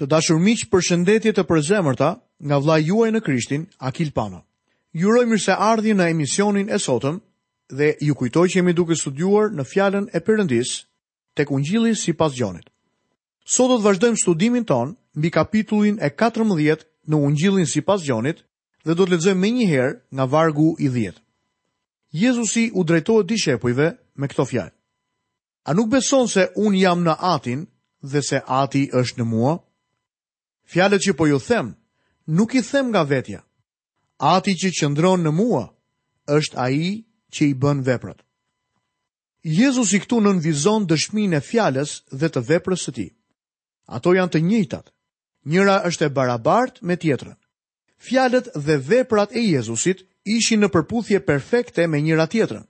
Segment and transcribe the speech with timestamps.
[0.00, 2.08] Të dashur miq, për shëndetje të përzemërta
[2.48, 4.38] nga vllai juaj në Krishtin, Akil Pano.
[4.96, 7.18] Ju uroj mirëseardhje në emisionin e sotëm
[7.68, 10.70] dhe ju kujtoj që jemi duke studiuar në fjalën e Perëndis
[11.36, 12.64] tek Ungjilli sipas Gjonit.
[13.44, 18.40] Sot do të vazhdojmë studimin ton mbi kapitullin e 14 në Ungjillin sipas Gjonit
[18.88, 21.12] dhe do të lexojmë menjëherë nga vargu i 10.
[22.22, 24.72] Jezusi u drejtohet dishepujve me këto fjalë.
[25.68, 27.66] A nuk beson se unë jam në atin
[28.00, 29.60] dhe se ati është në mua?
[30.72, 31.68] fjalët që po ju them,
[32.36, 33.40] nuk i them nga vetja.
[34.34, 35.64] Ati që qëndron në mua,
[36.36, 36.90] është aji
[37.34, 38.18] që i bën veprat.
[39.42, 43.06] Jezus i këtu nënvizon dëshmin e fjales dhe të veprës të ti.
[43.96, 44.86] Ato janë të njëjtat.
[45.50, 47.38] Njëra është e barabart me tjetërën.
[48.06, 49.98] Fjalët dhe veprat e Jezusit
[50.34, 52.66] ishin në përputhje perfekte me njëra tjetërën.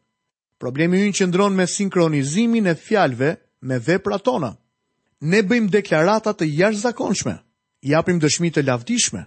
[0.62, 3.32] Problemi ju në qëndron me sinkronizimin e fjalëve
[3.68, 4.52] me veprat tona.
[5.30, 7.36] Ne bëjmë deklaratat të jash zakonshme.
[7.82, 9.22] Japim dëshmi të lavdishme,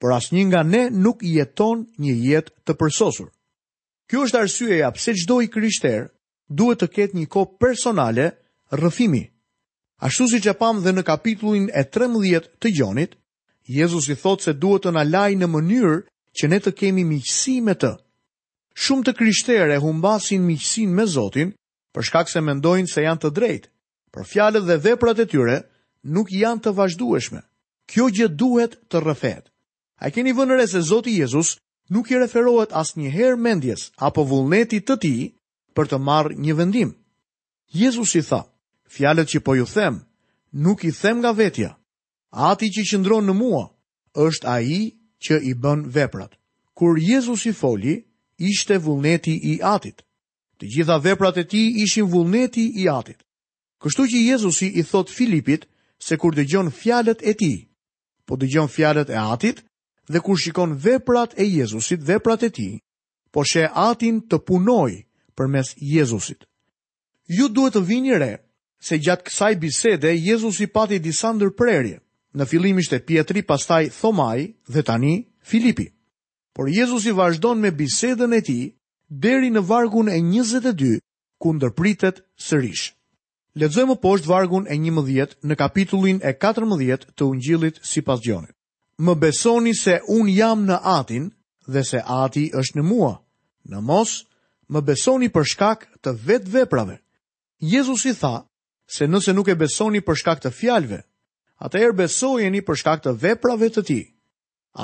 [0.00, 3.28] por asnjë nga ne nuk jeton një jetë të përsosur.
[4.10, 6.06] Kjo është arsyeja pse çdo i kryshter
[6.60, 8.28] duhet të ketë një ko personale,
[8.78, 9.24] rrëfimi.
[10.06, 13.16] Ashtu siç e japam dhe në kapitullin e 13 të Gjonit,
[13.78, 15.96] Jezusi thotë se duhet të na lajë në mënyrë
[16.38, 17.90] që ne të kemi miqësi me të.
[18.84, 21.50] Shumë të krishterë humbasin miqësinë me Zotin,
[21.94, 23.70] për shkak se mendojnë se janë të drejtë,
[24.14, 25.58] për fjalët dhe veprat e tyre,
[26.18, 27.42] nuk janë të vazhdueshme
[27.90, 29.46] kjo gjë duhet të rëfet.
[30.02, 31.54] A keni vënëre se Zoti Jezus
[31.90, 35.14] nuk i referohet as mendjes apo vullnetit të ti
[35.74, 36.92] për të marrë një vendim.
[37.72, 38.42] Jezus i tha,
[38.88, 40.02] fjalët që po ju them,
[40.52, 41.76] nuk i them nga vetja.
[42.30, 43.68] Ati që qëndron në mua,
[44.14, 46.32] është ai që i bën veprat.
[46.74, 48.04] Kur Jezus i foli,
[48.38, 50.02] ishte vullneti i atit.
[50.58, 53.18] Të gjitha veprat e ti ishin vullneti i atit.
[53.82, 55.66] Kështu që Jezusi i thot Filipit
[56.00, 57.65] se kur dëgjon fjalët e tij,
[58.26, 59.58] po dëgjon fjalët e Atit
[60.12, 62.74] dhe kur shikon veprat e Jezusit, veprat e tij,
[63.32, 64.92] po she Atin të punoj
[65.38, 66.42] përmes Jezusit.
[67.36, 68.32] Ju duhet të vini re
[68.86, 71.96] se gjatë kësaj bisede Jezusi pati disa ndërprerje.
[72.36, 74.42] Në fillim ishte Pietri, pastaj Thomai
[74.72, 75.14] dhe tani
[75.50, 75.86] Filipi.
[76.54, 78.64] Por Jezusi vazhdon me bisedën e tij
[79.08, 80.98] deri në vargun e 22
[81.40, 82.86] ku ndërpritet sërish.
[83.56, 88.52] Ledzojmë poshtë vargun e një mëdhjet në kapitullin e 14 të ungjilit si pas gjonit.
[89.00, 91.30] Më besoni se unë jam në atin
[91.66, 93.14] dhe se ati është në mua.
[93.72, 94.12] Në mos,
[94.68, 96.98] më besoni për shkak të vetë veprave.
[97.72, 98.42] Jezus i tha
[98.92, 101.00] se nëse nuk e besoni për shkak të fjalve,
[101.56, 104.00] atë erë besojeni për shkak të veprave të ti.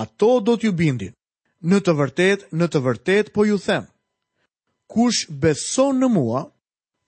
[0.01, 1.13] Ato do t'ju bindin.
[1.63, 3.85] Në të vërtet, në të vërtet po ju them.
[4.89, 6.47] Kush beson në mua,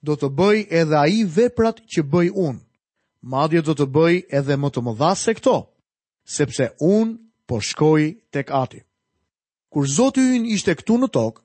[0.05, 2.61] do të bëj edhe ai veprat që bëj unë.
[3.25, 5.55] Madje do të bëj edhe më të mëdha se këto,
[6.37, 7.15] sepse unë
[7.49, 8.81] po shkoj tek ati.
[9.73, 11.41] Kur Zotë Ynë ishte këtu në tokë,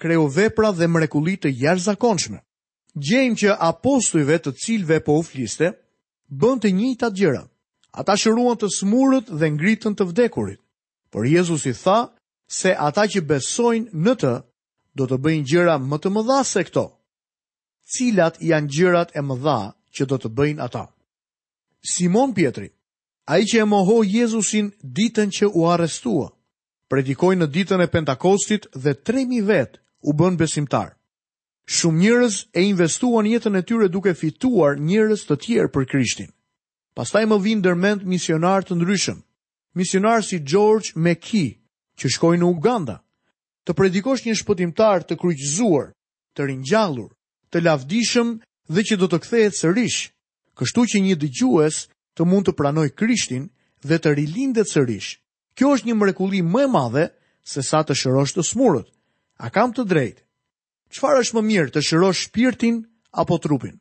[0.00, 2.38] kreu vepra dhe mrekulit të jarëzakonshme.
[2.94, 5.72] Gjejmë që apostujve të cilve po ufliste,
[6.30, 7.42] bën të një të gjëra.
[8.00, 10.60] Ata shëruan të smurët dhe ngritën të vdekurit,
[11.10, 11.98] por Jezus i tha
[12.50, 14.32] se ata që besojnë në të,
[14.94, 16.88] do të bëjnë gjëra më të mëdha se këto–
[17.84, 19.58] cilat janë gjërat e mëdha
[19.94, 20.84] që do të bëjnë ata.
[21.84, 22.70] Simon Pietri,
[23.28, 26.30] ai që e mohoi Jezusin ditën që u arrestua,
[26.90, 29.78] predikoi në ditën e Pentakostit dhe 3000 vetë
[30.08, 30.96] u bën besimtar.
[31.64, 36.30] Shumë njerëz e investuan jetën e tyre duke fituar njerëz të tjerë për Krishtin.
[36.96, 39.18] Pastaj më vinë ndërmend misionar të ndryshëm,
[39.74, 41.48] misionar si George Meki,
[41.98, 43.00] që shkojnë në Uganda
[43.64, 45.86] të predikosh një shpëtimtar të kryqëzuar,
[46.36, 47.10] të rinjallur,
[47.54, 48.30] të lavdishëm
[48.74, 50.00] dhe që do të kthehet sërish,
[50.58, 51.76] kështu që një dëgjues
[52.18, 53.46] të mund të pranoj Krishtin
[53.86, 55.14] dhe të rilindet sërish.
[55.54, 57.04] Kjo është një mrekulli më e madhe
[57.46, 58.88] se sa të shërosh të smurët.
[59.38, 60.24] A kam të drejtë?
[60.94, 62.80] Çfarë është më mirë, të shërosh shpirtin
[63.22, 63.78] apo trupin?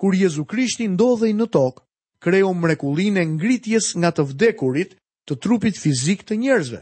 [0.00, 1.84] Kur Jezu Krishti ndodhej në tokë,
[2.24, 4.96] kreu mrekullinë e ngritjes nga të vdekurit
[5.28, 6.80] të trupit fizik të njerëzve.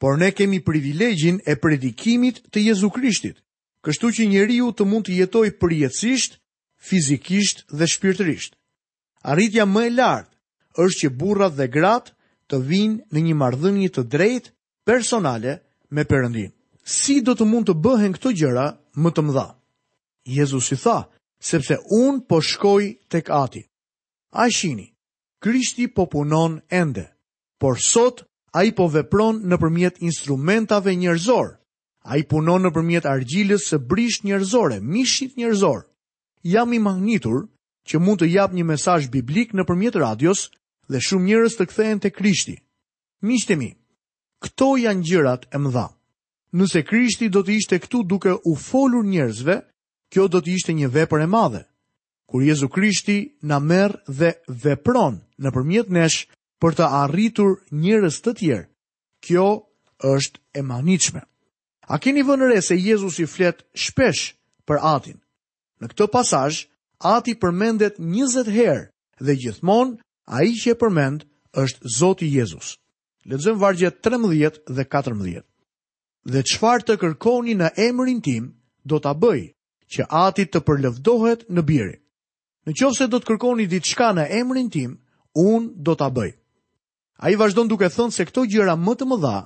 [0.00, 3.40] Por ne kemi privilegjin e predikimit të Jezu Krishtit
[3.82, 6.36] kështu që njeriu të mund të jetoj përjetësisht,
[6.88, 8.54] fizikisht dhe shpirtërisht.
[9.32, 12.12] Arritja më e lartë është që burrat dhe gratë
[12.50, 14.52] të vinë në një marrëdhënie të drejtë
[14.88, 15.56] personale
[15.94, 16.50] me Perëndin.
[16.84, 18.66] Si do të mund të bëhen këto gjëra
[19.02, 19.46] më të mëdha?
[20.36, 20.98] Jezus i tha,
[21.42, 23.62] sepse unë po shkoj tek ati.
[24.42, 24.88] A shini,
[25.42, 27.04] Krishti po punon ende,
[27.60, 28.22] por sot
[28.56, 31.52] a i po vepron në përmjet instrumentave njërzorë,
[32.02, 35.84] A i punon në përmjet argjilës së brisht njërzore, mishit njërzor.
[36.42, 37.44] Jam i magnitur
[37.86, 40.48] që mund të jap një mesaj biblik në përmjet radios
[40.90, 42.56] dhe shumë njërës të kthehen të krishti.
[43.22, 43.68] Mishtemi,
[44.42, 45.86] këto janë gjërat e mëdha.
[46.58, 49.60] Nëse krishti do të ishte këtu duke u folur njërzve,
[50.12, 51.62] kjo do të ishte një vepër e madhe.
[52.28, 54.32] Kur Jezu Krishti na merr dhe
[54.62, 56.26] vepron nëpërmjet nesh
[56.62, 58.66] për të arritur njerëz të tjerë,
[59.24, 59.46] kjo
[60.16, 61.24] është e mahnitshme.
[61.92, 64.30] A keni vënë re se Jezus i flet shpesh
[64.64, 65.18] për atin?
[65.82, 66.60] Në këtë pasaj,
[67.08, 68.86] ati përmendet njëzet herë
[69.28, 69.90] dhe gjithmon,
[70.32, 71.26] a i që e përmend
[71.62, 72.70] është Zoti Jezus.
[73.28, 75.42] Ledëzëm vargjet 13 dhe 14.
[76.32, 78.48] Dhe qëfar të kërkoni në emërin tim,
[78.88, 79.42] do të bëj
[79.92, 82.00] që ati të përlevdohet në birin.
[82.64, 84.96] Në qovë se do të kërkoni ditë shka në emërin tim,
[85.44, 86.32] unë do të bëj.
[87.20, 89.36] A i vazhdo në duke thënë se këto gjera më të më dha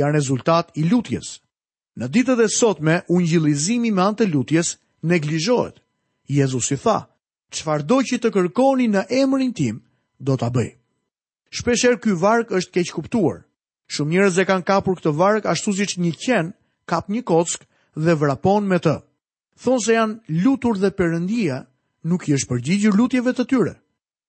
[0.00, 1.36] janë rezultat i lutjes.
[1.98, 4.74] Në ditët e sotme, ungjillizimi me anë të lutjes
[5.10, 5.80] neglizhohet.
[6.30, 6.98] Jezusi tha:
[7.50, 9.80] qëfar do që të kërkoni në emrin tim,
[10.18, 10.70] do ta bëj."
[11.50, 13.40] Shpeshherë ky varg është keq kuptuar.
[13.90, 16.52] Shumë njerëz e kanë kapur këtë varg ashtu siç një qen
[16.86, 17.66] kap një kock
[17.98, 18.94] dhe vrapon me të.
[19.62, 21.64] Thonë se janë lutur dhe Perëndia
[22.08, 23.74] nuk i është përgjigjur lutjeve të tyre.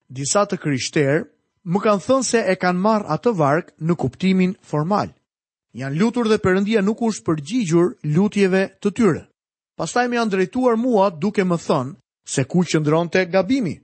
[0.10, 1.22] Disa të krishterë
[1.72, 5.14] më kanë thënë se e kanë marrë atë varg në kuptimin formal
[5.80, 9.22] janë lutur dhe përëndia nuk është përgjigjur lutjeve të tyre.
[9.80, 11.96] Pastaj me janë drejtuar mua duke më thënë
[12.34, 13.76] se ku qëndron të gabimi.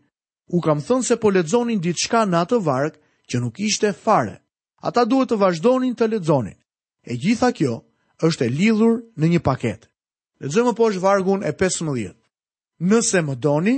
[0.54, 3.00] U kam thënë se po ledzonin ditë shka në atë varkë
[3.30, 4.36] që nuk ishte fare.
[4.88, 6.56] Ata duhet të vazhdonin të ledzonin.
[7.08, 7.80] E gjitha kjo
[8.28, 9.88] është e lidhur në një paket.
[10.44, 12.12] Ledzojmë po është vargun e 15.
[12.90, 13.78] Nëse më doni,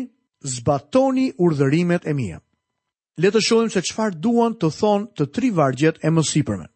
[0.56, 2.41] zbatoni urdhërimet e mija.
[3.21, 6.67] Letë shohim se qëfar duan të thonë të tri vargjet e mësipërme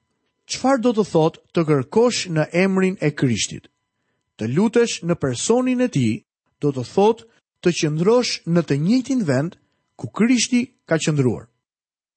[0.53, 3.65] qëfar do të thot të kërkosh në emrin e Krishtit?
[4.39, 6.07] Të lutesh në personin e ti
[6.61, 7.23] do të thot
[7.63, 9.57] të qëndrosh në të njëtin vend
[9.99, 11.47] ku Krishti ka qëndruar.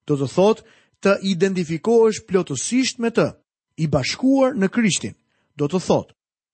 [0.09, 0.61] Do të thot
[1.05, 3.27] të identifikohesh plotësisht me të,
[3.77, 5.15] i bashkuar në Krishtin.
[5.56, 6.12] Do të thot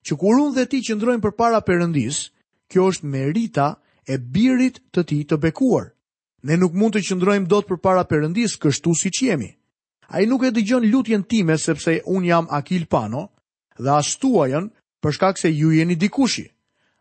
[0.08, 2.30] që kur unë dhe ti qëndrojmë për para përëndis,
[2.70, 3.72] kjo është merita
[4.10, 5.90] e birit të ti të bekuar.
[6.46, 9.30] Ne nuk mund të qëndrojmë do të për para përëndis kështu si qemi.
[9.30, 9.50] jemi.
[10.10, 13.22] A i nuk e dëgjën lutjen time sepse unë jam Akil Pano
[13.78, 14.46] dhe astua
[15.02, 16.46] përshkak se ju jeni dikushi.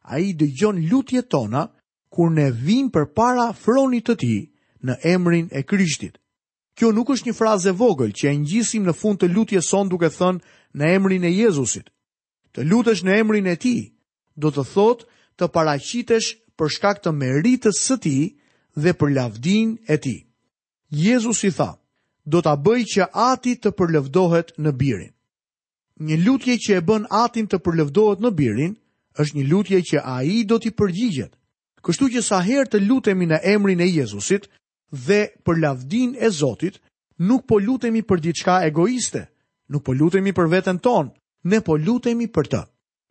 [0.06, 1.66] A i dëgjën lutje tona
[2.12, 4.38] kur ne vim për para fronit të ti
[4.86, 6.18] në emrin e krishtit.
[6.78, 10.10] Kjo nuk është një fraze vogël që e njësim në fund të lutje son duke
[10.10, 10.40] thënë
[10.80, 11.90] në emrin e Jezusit.
[12.54, 13.76] Të lutësh në emrin e ti,
[14.36, 15.06] do të thotë
[15.38, 18.18] të paracitesh për shkak të meritës së ti
[18.76, 20.16] dhe për lavdin e ti.
[21.06, 21.76] Jezus i thaë,
[22.30, 25.10] do të bëj që ati të përlevdohet në birin.
[26.02, 28.76] Një lutje që e bën atin të përlevdohet në birin,
[29.22, 31.34] është një lutje që a i do t'i përgjigjet.
[31.82, 34.48] Kështu që sa her të lutemi në emrin e Jezusit
[35.08, 36.78] dhe për lavdin e Zotit,
[37.22, 39.28] nuk po lutemi për diçka egoiste,
[39.70, 41.10] nuk po lutemi për vetën ton,
[41.44, 42.64] ne po lutemi për të.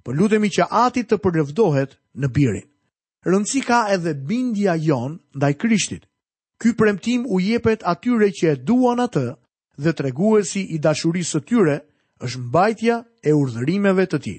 [0.05, 2.67] Po lutemi që ati të përlevdohet në birin.
[3.27, 6.07] Rëndësi ka edhe bindja jon ndaj Krishtit.
[6.61, 9.25] Ky premtim u jepet atyre që e duan atë
[9.81, 11.77] dhe treguesi i dashurisë së tyre
[12.29, 14.39] është mbajtja e urdhërimeve të tij.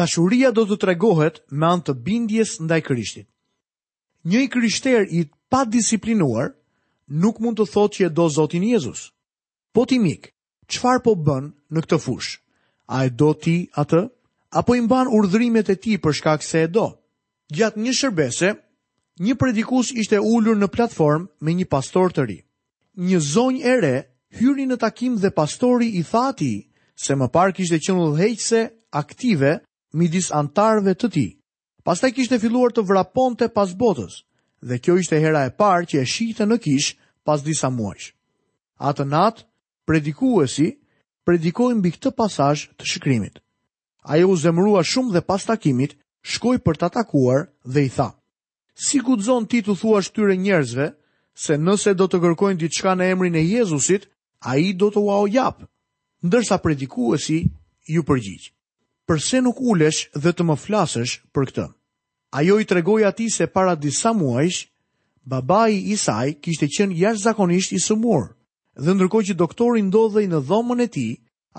[0.00, 3.28] Dashuria do të tregohet me anë të bindjes ndaj Krishtit.
[4.30, 6.50] Një i krishter i pa disiplinuar
[7.22, 9.06] nuk mund të thotë që e do Zotin Jezus.
[9.74, 10.28] Po ti mik,
[10.70, 12.32] qfar po bën në këtë fush?
[12.90, 14.02] A e do ti atë?
[14.58, 16.88] Apo i mban urdhrimet e ti për shkak se e do?
[17.54, 18.52] Gjatë një shërbese,
[19.20, 22.38] një predikus ishte ullur në platform me një pastor të ri.
[22.96, 23.96] Një zonjë e re
[24.40, 26.52] hyri në takim dhe pastori i thati
[27.00, 28.62] se më parë kishte qenë heqse
[28.96, 29.52] aktive
[29.92, 31.30] midis antarëve të tij.
[31.84, 34.22] Pastaj kishte filluar të vraponte pas botës
[34.62, 38.10] dhe kjo ishte hera e parë që e shihte në kish pas disa muajsh.
[38.80, 39.44] Atë natë,
[39.88, 40.70] predikuesi
[41.28, 43.36] predikoi mbi këtë pasazh të shkrimit.
[44.08, 45.92] Ai u zemrua shumë dhe pas takimit
[46.24, 48.10] shkoi për ta takuar dhe i tha:
[48.80, 50.86] si guxon ti të thuash shtyre njerëzve
[51.44, 54.06] se nëse do të kërkojnë diçka në emrin e Jezusit,
[54.50, 55.66] ai do të wao jap.
[56.24, 57.42] Ndërsa predikuesi
[57.92, 58.46] ju përgjigj.
[59.06, 61.66] Përse nuk ulesh dhe të më flasësh për këtë?
[62.40, 64.60] Ajo i tregoi atij se para disa muajsh
[65.28, 68.32] babai i saj kishte qenë jashtëzakonisht i sëmurë
[68.84, 71.12] dhe ndërkohë që doktori ndodhej në dhomën e tij,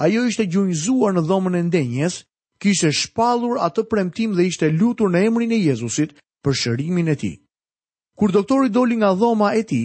[0.06, 2.16] ajo ishte gjunjëzuar në dhomën e ndenjes,
[2.62, 7.32] kishte shpallur atë premtim dhe ishte lutur në emrin e Jezusit për shërimin e ti.
[8.20, 9.82] Kur doktori doli nga dhoma e ti,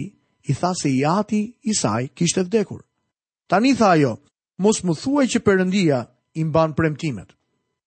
[0.47, 2.81] i tha se i ati i saj kishte vdekur.
[3.49, 4.13] Tani tha ajo,
[4.63, 5.97] mos më thuaj që përëndia
[6.33, 7.29] i mban premtimet.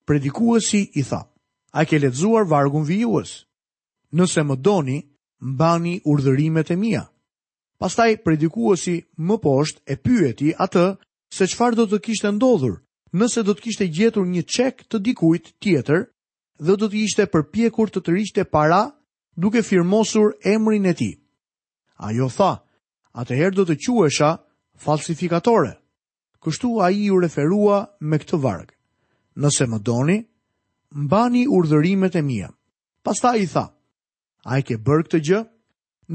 [0.06, 1.20] Predikuesi i tha,
[1.72, 3.30] a ke letzuar vargun vijuës?
[4.16, 4.98] Nëse më doni,
[5.52, 7.02] mbani urdhërimet e mia.
[7.80, 8.96] Pastaj predikuesi
[9.26, 10.84] më poshtë e pyeti atë
[11.36, 12.74] se qfar do të kishte ndodhur,
[13.18, 16.00] nëse do të kishte gjetur një qek të dikujt tjetër
[16.60, 18.82] dhe do të ishte përpjekur të të rishte para
[19.40, 21.10] duke firmosur emrin e ti.
[21.96, 22.52] Ajo tha,
[23.20, 24.30] atëherë do të quesha
[24.84, 25.72] falsifikatore.
[26.44, 28.76] Kështu a i ju referua me këtë vargë.
[29.40, 30.18] Nëse më doni,
[30.92, 32.48] mbani urdhërimet e mija.
[33.04, 33.66] Pasta i tha,
[34.44, 35.42] a i ke bërë këtë gjë?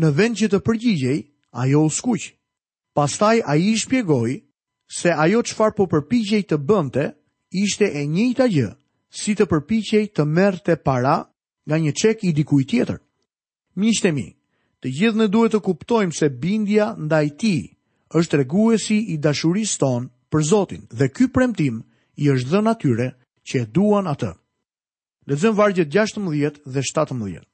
[0.01, 1.19] Në vend që të përgjigjej,
[1.61, 2.31] ajo u skuqë.
[2.95, 4.31] Pastaj a i shpjegoj
[4.97, 7.05] se ajo qëfar po përpjigjej të bënte,
[7.51, 8.71] ishte e njëjta gjë,
[9.17, 11.15] si të përpiqej të merrte para
[11.67, 12.99] nga një çek i dikujt tjetër.
[13.79, 14.25] Miqtë e mi,
[14.83, 17.55] të gjithë ne duhet të kuptojmë se bindja ndaj ti
[18.17, 21.75] është treguesi i dashurisë ton për Zotin dhe ky premtim
[22.21, 23.07] i është dhënë atyre
[23.47, 24.31] që e duan atë.
[25.29, 27.47] Lexon vargjet 16 dhe 17.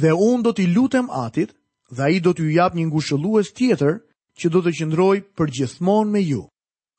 [0.00, 1.54] Dhe unë do t'i lutem Atit
[1.94, 3.94] dhe ai do t'ju jap një ngushëllues tjetër
[4.38, 6.42] që do të qëndrojë përgjithmonë me ju.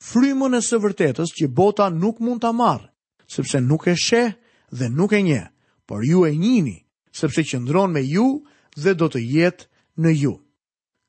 [0.08, 2.88] Frymën e së vërtetës që bota nuk mund ta marrë,
[3.26, 4.30] sepse nuk e sheh
[4.78, 5.46] dhe nuk e njeh,
[5.86, 6.76] por ju e njini,
[7.18, 8.26] sepse qëndron me ju
[8.82, 9.64] dhe do të jetë
[10.02, 10.34] në ju.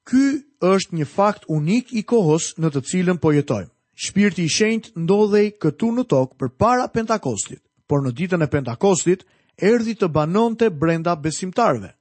[0.09, 0.25] Ky
[0.71, 3.73] është një fakt unik i kohës në të cilën po jetojmë.
[4.03, 9.25] Shpirti i shenjtë ndodhej këtu në tokë përpara Pentakostit, por në ditën e Pentakostit
[9.57, 11.91] erdhi të banonte brenda besimtarëve.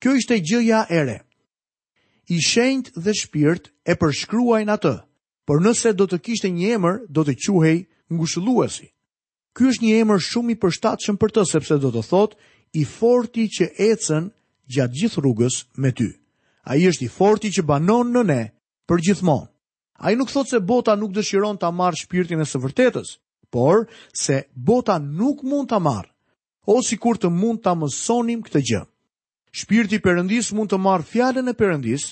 [0.00, 1.18] Kjo ishte gjëja e re.
[2.30, 4.94] I shenjtë dhe shpirt e përshkruajnë atë,
[5.46, 7.78] por nëse do të kishte një emër, do të quhej
[8.14, 8.86] ngushëlluesi.
[9.58, 13.48] Ky është një emër shumë i përshtatshëm për të, sepse do të thotë i forti
[13.58, 14.28] që ecën
[14.74, 16.06] gjatë gjithë rrugës me ty.
[16.70, 18.42] A i është i forti që banon në ne
[18.88, 22.60] për Ai A i nuk thot se bota nuk dëshiron të marrë shpirtin e së
[22.62, 23.08] vërtetës,
[23.52, 23.82] por
[24.16, 26.08] se bota nuk mund të amarë,
[26.66, 28.80] o si kur të mund të mësonim këtë gjë.
[29.60, 32.06] Shpirti përëndis mund të marë fjallën e përëndis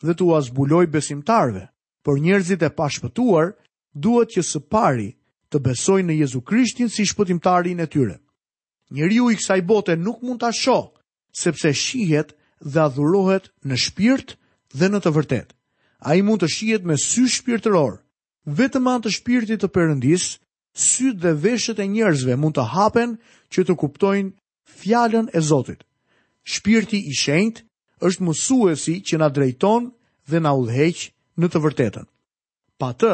[0.00, 1.66] dhe të uazbuloj besimtarve,
[2.02, 3.52] por njerëzit e pashpëtuar
[3.92, 5.10] duhet që së pari
[5.52, 8.16] të besojnë në Jezu Krishtin si shpëtimtarin e tyre.
[8.94, 10.78] Njëri u i kësaj bote nuk mund të asho,
[11.34, 14.36] sepse shihet dhe adhurohet në shpirt
[14.74, 15.52] dhe në të vërtet.
[16.04, 17.96] A i mund të shihet me sy shpirtëror,
[18.58, 20.26] vetëm antë shpirtit të përëndis,
[20.74, 23.16] sy dhe veshët e njerëzve mund të hapen
[23.52, 24.34] që të kuptojnë
[24.80, 25.84] fjallën e Zotit.
[26.44, 27.62] Shpirti i shenjt
[28.04, 29.90] është mësuesi që na drejton
[30.28, 31.08] dhe na udheqë
[31.40, 32.06] në të vërtetën.
[32.78, 33.12] Pa të,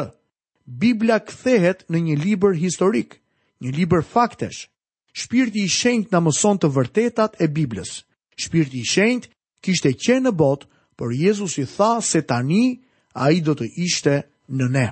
[0.67, 3.17] Biblia kthehet në një libër historik,
[3.63, 4.67] një libër faktesh.
[5.13, 8.03] Shpirti i shenjtë na mëson të vërtetat e Biblës.
[8.39, 9.29] Shpirti i shenjtë
[9.61, 12.79] kishte qenë në botë, por Jezusi tha se tani
[13.25, 14.15] ai do të ishte
[14.53, 14.87] në ne.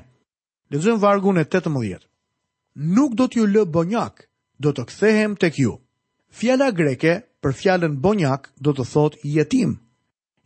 [0.74, 2.00] Lezëm vargun e 18.
[2.98, 4.26] Nuk do t'ju lë bonjak,
[4.60, 5.78] do të kthehem tek ju.
[6.32, 9.78] Fjala greke për fjalën bonjak do të thotë jetim.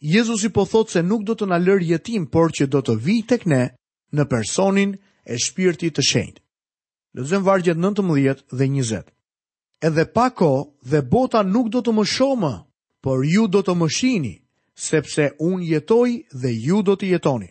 [0.03, 3.27] Jezusi po thotë se nuk do të na lër jetim, por që do të vijë
[3.29, 3.63] tek ne
[4.13, 6.39] në personin e shpirti të shenjt.
[7.17, 9.11] Lëzëm vargjet 19 dhe 20.
[9.87, 10.51] Edhe pa ko
[10.89, 12.53] dhe bota nuk do të më shoma,
[13.03, 14.33] por ju do të më shini,
[14.89, 16.09] sepse unë jetoj
[16.41, 17.49] dhe ju do të jetoni.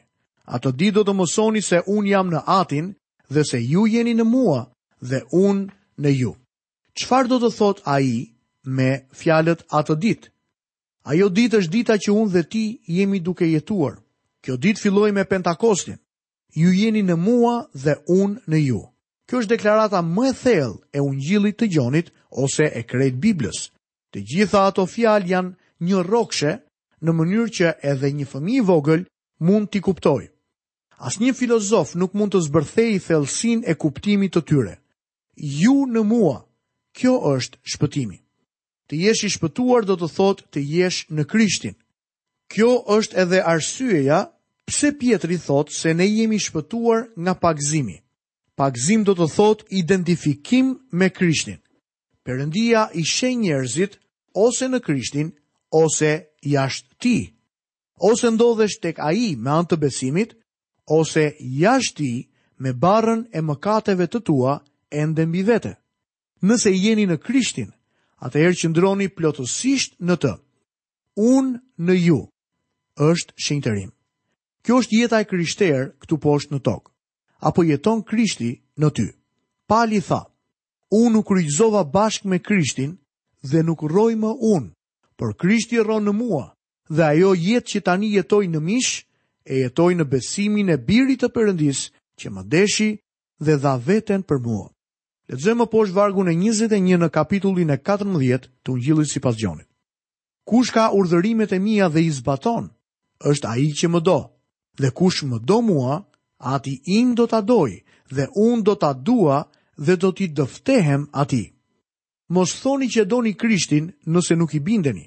[0.52, 2.86] A të di do të më soni se unë jam në atin
[3.32, 4.64] dhe se ju jeni në mua
[5.00, 5.64] dhe unë
[6.02, 6.32] në ju.
[6.98, 8.16] Qfar do të thot a i
[8.76, 10.28] me fjalet a të dit?
[11.04, 12.64] Ajo dit është dita që unë dhe ti
[12.96, 13.94] jemi duke jetuar.
[14.42, 16.01] Kjo dit filloj me pentakostin
[16.54, 18.80] ju jeni në mua dhe unë në ju.
[19.28, 23.70] Kjo është deklarata më e thellë e Ungjillit të Gjonit ose e Krejt Biblës.
[24.12, 25.52] Të gjitha ato fjalë janë
[25.88, 26.52] një rrokshe
[27.02, 29.06] në mënyrë që edhe një fëmijë i vogël
[29.40, 30.28] mund t'i kuptojë.
[31.08, 34.74] Asnjë filozof nuk mund të zbërthejë thellësinë e kuptimit të tyre.
[35.34, 36.36] Ju në mua,
[36.94, 38.18] kjo është shpëtimi.
[38.92, 41.74] Të jesh i shpëtuar do të thotë të jesh në Krishtin.
[42.52, 42.68] Kjo
[42.98, 44.26] është edhe arsyeja
[44.72, 47.96] pse Pietri thot se ne jemi shpëtuar nga pagzimi.
[48.58, 50.66] Pagzim do të thot identifikim
[50.98, 51.58] me Krishtin.
[52.24, 53.92] Perëndia i shenjë njerëzit
[54.46, 55.28] ose në Krishtin
[55.82, 56.10] ose
[56.54, 57.18] jashtë ti.
[58.08, 60.30] Ose ndodhesh tek ai me anë të besimit
[60.98, 61.24] ose
[61.60, 62.12] jashtë ti
[62.62, 64.54] me barrën e mëkateve të tua
[65.02, 65.72] ende mbi vete.
[66.46, 67.70] Nëse jeni në Krishtin,
[68.24, 70.32] atëherë ndroni plotësisht në të.
[71.34, 72.20] Unë në ju
[73.10, 73.92] është shenjtërim.
[74.62, 76.90] Kjo është jeta e krishterë këtu poshtë në tokë.
[77.50, 79.08] Apo jeton krishti në ty.
[79.66, 80.20] Pali tha,
[80.94, 82.92] unë nuk kryqëzova bashkë me krishtin
[83.42, 84.70] dhe nuk rroj më unë,
[85.18, 86.44] por krishti rron në mua
[86.88, 89.02] dhe ajo jetë që tani jetoj në mishë,
[89.50, 91.80] e jetoj në besimin e birit të përëndis
[92.20, 92.90] që më deshi
[93.42, 94.68] dhe dha veten për mua.
[95.32, 99.66] Letëzëm më poshë vargun e 21 në kapitullin e 14 të ungjilit si pas gjonit.
[100.46, 102.70] Kush ka urdhërimet e mia dhe i zbaton,
[103.26, 104.18] është aji që më do,
[104.78, 106.02] dhe kush më do mua,
[106.38, 107.72] ati im do të doj,
[108.16, 109.42] dhe un do të dua
[109.86, 111.44] dhe do t'i dëftehem ati.
[112.28, 115.06] Mos thoni që do një krishtin nëse nuk i bindeni.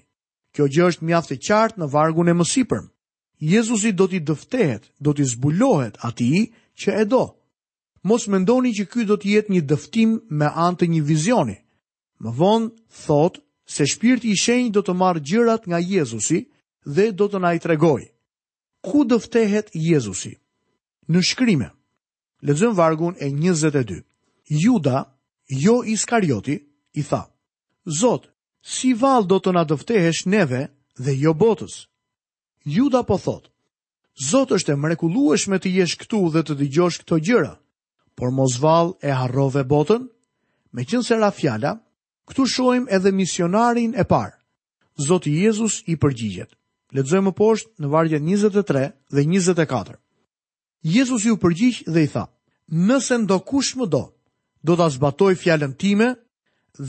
[0.53, 2.85] Kjo gjë është mjaftë e qartë në vargun e mësipërm.
[3.39, 6.47] Jezusi do t'i dëftehet, do t'i zbulohet ati
[6.81, 7.25] që e do.
[8.05, 11.57] Mos mendoni që ky do të jetë një dëftim me anë të një vizioni.
[12.23, 12.69] Më vonë
[13.05, 13.41] thotë
[13.75, 16.45] se shpirti i shenjë do të marë gjërat nga Jezusi
[16.85, 18.07] dhe do të na i tregojë
[18.85, 20.35] ku dëftehet Jezusi?
[21.13, 21.71] Në shkrime.
[22.45, 23.99] Lexojm vargun e 22.
[24.63, 24.99] Juda,
[25.65, 26.59] jo Iskarioti,
[26.99, 27.23] i tha:
[27.99, 28.27] Zot,
[28.75, 30.61] si vall do të na dëftehesh neve
[31.05, 31.79] dhe jo botës?
[32.77, 33.49] Juda po thot:
[34.29, 37.53] Zot është e mrekullueshme të jesh këtu dhe të dëgjosh këto gjëra.
[38.15, 40.05] Por mos vall e harrove botën?
[40.73, 41.75] Me qënë se rafjala,
[42.29, 44.37] këtu shojmë edhe misionarin e parë.
[45.07, 46.53] Zotë Jezus i përgjigjet.
[46.95, 48.83] Ledzojmë poshtë në vargjët 23
[49.15, 49.95] dhe 24.
[50.95, 52.25] Jezus ju përgjith dhe i tha,
[52.87, 54.03] nëse ndo kush më do,
[54.67, 56.11] do të zbatoj fjallën time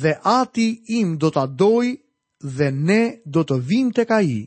[0.03, 0.69] dhe ati
[1.01, 1.87] im do të doj
[2.57, 3.01] dhe ne
[3.35, 4.39] do të vim të ka i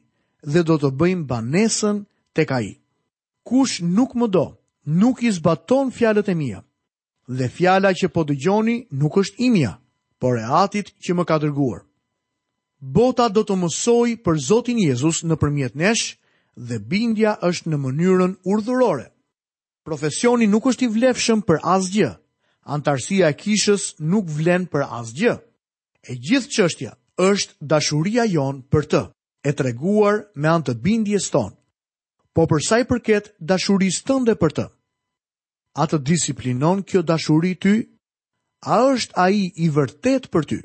[0.51, 2.06] dhe do të bëjmë banesën
[2.38, 2.78] të ka i.
[3.50, 4.46] Kush nuk më do,
[5.01, 6.62] nuk i zbaton fjallët e mija
[7.38, 9.75] dhe fjalla që po dëgjoni nuk është imja,
[10.20, 11.84] por e atit që më ka dërguar
[12.79, 16.13] bota do të mësoj për Zotin Jezus në përmjet nesh
[16.55, 19.09] dhe bindja është në mënyrën urdhurore.
[19.83, 22.12] Profesioni nuk është i vlefshëm për asgjë.
[22.69, 25.36] Antarësia e kishës nuk vlen për asgjë.
[26.09, 29.01] E gjithë çështja është dashuria jon për të,
[29.43, 31.55] e treguar me anë të bindjes tonë.
[32.36, 34.65] Po për sa i përket dashurisë tënde për të,
[35.79, 37.74] a të disiplinon kjo dashuri ty?
[38.67, 40.59] A është ai i vërtet për ty?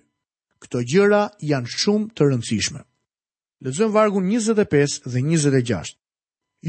[0.65, 2.81] Këto gjëra janë shumë të rëndësishme.
[3.67, 5.97] Lexojmë vargun 25 dhe 26.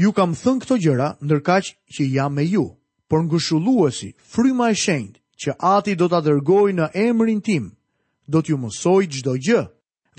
[0.02, 2.66] Ju kam thënë këto gjëra ndërkaq që jam me ju,
[3.08, 7.64] por ngushulluesi, fryma e shenjtë që Ati do ta adërgoj në emrin tim,
[8.28, 9.62] do t'ju mësoj çdo gjë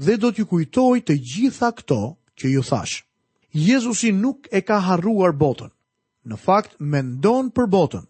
[0.06, 2.02] dhe do t'ju kujtoj të gjitha këto
[2.40, 2.98] që ju thash.
[3.68, 5.70] Jezusi nuk e ka harruar botën.
[6.28, 8.06] Në fakt, mendon për botën.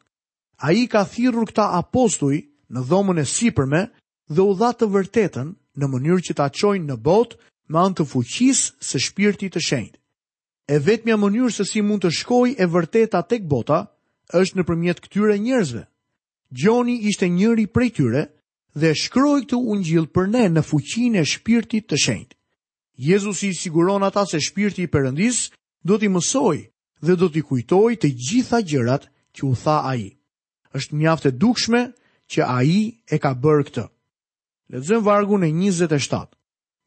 [0.63, 2.39] A i ka thirur këta apostuj
[2.71, 3.81] në dhomën e sipërme,
[4.27, 7.37] dhe u dha të vërtetën në mënyrë që ta çojnë në botë
[7.71, 9.99] me anë të fuqisë së shpirtit të shenjtë.
[10.67, 13.85] E vetmja mënyrë se si mund të shkojë e vërteta tek bota
[14.35, 15.83] është nëpërmjet këtyre njerëzve.
[16.59, 18.23] Gjoni ishte njëri prej tyre
[18.75, 22.35] dhe shkroi këtë ungjill për ne në fuqinë e shpirtit të shenjtë.
[23.07, 25.51] Jezusi i siguron ata se shpirti i Perëndis
[25.85, 26.63] do t'i mësojë
[27.05, 30.03] dhe do t'i kujtojë të gjitha gjërat që u tha ai.
[30.75, 31.81] Është mjaftë e dukshme
[32.31, 32.75] që ai
[33.13, 33.85] e ka bërë këtë.
[34.69, 36.27] Lexojmë vargun e 27.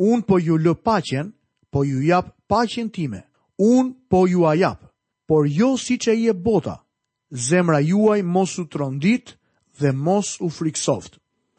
[0.05, 1.31] Un po ju lë paqen,
[1.73, 3.23] po ju jap paqen time.
[3.57, 4.81] Un po ju a jap,
[5.29, 6.77] por jo siç e bota.
[7.31, 9.27] Zemra juaj mos u trondit
[9.79, 11.13] dhe mos u friksoft.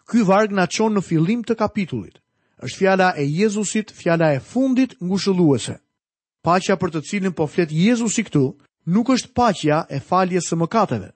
[0.09, 2.19] Ky varg na çon në fillim të kapitullit.
[2.61, 5.75] Është fjala e Jezusit, fjala e fundit ngushëlluese.
[6.45, 8.45] Paqja për të cilin po flet Jezusi këtu
[8.93, 11.09] nuk është paqja e faljes së mëkateve.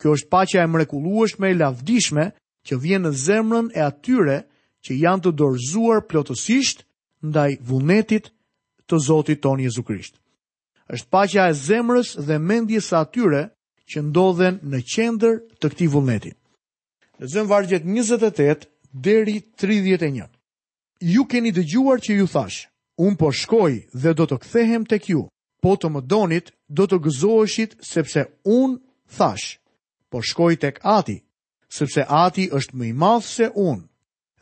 [0.00, 2.30] Kjo është paqja e mrekullueshme e lavdishme
[2.66, 4.38] që vjen në zemrën e atyre
[4.86, 6.82] që janë të dorëzuar plotësisht
[7.26, 8.30] ndaj vullnetit
[8.90, 10.18] të Zotit tonë Jezu Krisht.
[10.90, 13.42] Është paqja e zemrës dhe mendjes së atyre
[13.90, 16.32] që ndodhen në qendër të këtij vullneti.
[17.20, 20.26] Në Zën vargjet 28 deri 31.
[21.14, 22.58] Ju keni dëgjuar që ju thash,
[23.04, 25.26] un po shkoj dhe do të kthehem tek ju,
[25.62, 28.76] po të më donit do të gëzoheshit sepse un
[29.16, 29.58] thash,
[30.10, 31.18] po shkoj tek Ati
[31.68, 33.82] sepse ati është më i madhë se unë,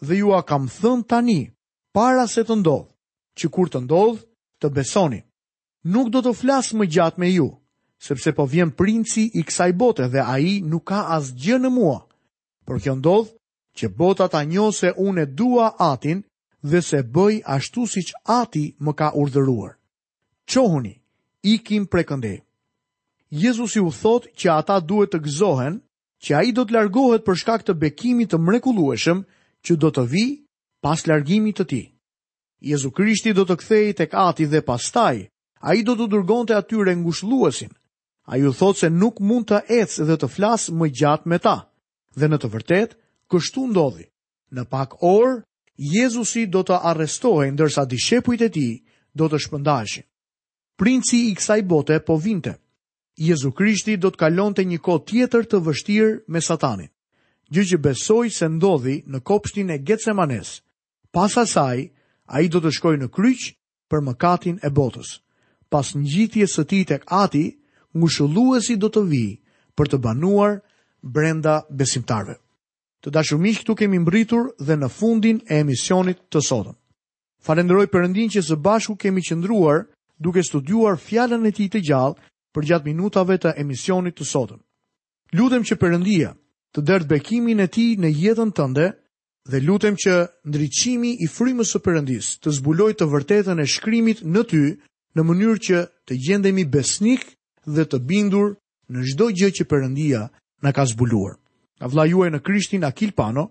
[0.04, 1.40] dhe ju a kam thënë tani,
[1.94, 2.88] para se të ndodhë,
[3.40, 4.20] që kur të ndodhë,
[4.60, 5.20] të besoni.
[5.84, 7.48] Nuk do të flasë më gjatë me ju,
[8.00, 11.70] sepse po vjen princi i kësaj bote dhe a i nuk ka as gjë në
[11.72, 11.98] mua,
[12.66, 13.34] për kjo ndodhë
[13.78, 16.22] që bota ta njo se unë e dua atin
[16.64, 19.76] dhe se bëj ashtu si që ati më ka urdhëruar.
[20.48, 20.94] Qohuni,
[21.42, 22.38] ikim prekëndej.
[23.30, 25.80] Jezusi u thot që ata duhet të gëzohen
[26.24, 29.20] që a i do të largohet për shkak të bekimit të mrekulueshëm
[29.66, 30.24] që do të vi
[30.84, 31.82] pas largimit të ti.
[32.64, 35.16] Jezu Krishti do të kthej të kati dhe pas taj,
[35.64, 37.70] a i do të durgon të atyre ngushëlluesin.
[38.28, 41.56] A ju thot se nuk mund të ecë dhe të flasë më gjatë me ta,
[42.18, 42.96] dhe në të vërtet,
[43.30, 44.06] kështu ndodhi.
[44.56, 45.42] Në pak orë,
[45.76, 48.66] Jezusi do të arrestohej dërsa dishepujt e ti
[49.18, 50.04] do të shpëndashin.
[50.78, 52.54] Princi i kësaj bote po vinte,
[53.16, 56.90] Jezu Krishti do të kalonte një kohë tjetër të vështirë me Satanin.
[57.54, 60.56] Gjë që besoj se ndodhi në kopshtin e Getsemanes.
[61.14, 61.84] Pas asaj,
[62.34, 63.44] ai do të shkojë në kryq
[63.90, 65.12] për mëkatin e botës.
[65.70, 67.54] Pas ngjitjes së tij tek Ati,
[67.94, 69.38] ngushëlluesi do të vijë
[69.78, 70.58] për të banuar
[71.02, 72.34] brenda besimtarve.
[73.04, 76.74] Të dashur miq, këtu kemi mbritur dhe në fundin e emisionit të sotëm.
[77.44, 79.84] Falenderoj Perëndin që së bashku kemi qëndruar
[80.18, 82.22] duke studiuar fjalën e tij të gjallë
[82.56, 84.60] për gjatë minutave të emisionit të sotëm.
[85.38, 86.30] Lutem që përëndia
[86.74, 88.86] të dërtë bekimin e ti në jetën tënde
[89.50, 90.14] dhe lutem që
[90.48, 94.62] ndryqimi i frimës së përëndis të zbuloj të vërtetën e shkrimit në ty
[95.18, 97.26] në mënyrë që të gjendemi besnik
[97.74, 98.54] dhe të bindur
[98.92, 100.22] në gjdo gjë që përëndia
[100.64, 101.34] në ka zbuluar.
[101.84, 103.48] A vla juaj në krishtin Akil Pano,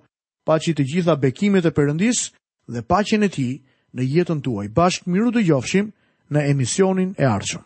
[0.47, 2.23] pa që të gjitha bekimit e përëndis
[2.71, 3.49] dhe pa që në ti
[3.95, 4.67] në jetën tuaj.
[4.77, 5.91] Bashkë miru të gjofshim
[6.31, 7.63] në emisionin e arqëm.